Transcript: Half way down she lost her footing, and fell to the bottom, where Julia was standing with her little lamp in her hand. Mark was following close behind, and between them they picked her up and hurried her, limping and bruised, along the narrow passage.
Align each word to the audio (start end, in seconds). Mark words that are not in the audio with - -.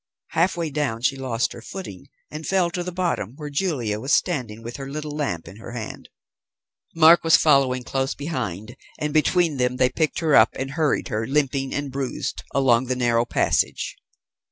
Half 0.29 0.57
way 0.57 0.71
down 0.71 1.03
she 1.03 1.15
lost 1.15 1.53
her 1.53 1.61
footing, 1.61 2.07
and 2.31 2.47
fell 2.47 2.71
to 2.71 2.81
the 2.83 2.91
bottom, 2.91 3.33
where 3.35 3.51
Julia 3.51 3.99
was 3.99 4.11
standing 4.11 4.63
with 4.63 4.77
her 4.77 4.89
little 4.89 5.11
lamp 5.11 5.47
in 5.47 5.57
her 5.57 5.73
hand. 5.73 6.09
Mark 6.95 7.23
was 7.23 7.37
following 7.37 7.83
close 7.83 8.15
behind, 8.15 8.75
and 8.97 9.13
between 9.13 9.57
them 9.57 9.75
they 9.75 9.91
picked 9.91 10.17
her 10.17 10.33
up 10.35 10.49
and 10.57 10.71
hurried 10.71 11.09
her, 11.09 11.27
limping 11.27 11.71
and 11.71 11.91
bruised, 11.91 12.43
along 12.51 12.85
the 12.85 12.95
narrow 12.95 13.25
passage. 13.25 13.95